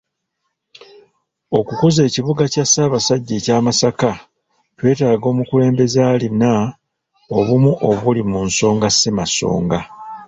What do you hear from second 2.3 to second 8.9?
kya Ssaabasajja ekya Masaka twetaaga omukulembeze alina obumu obuli mu nsonga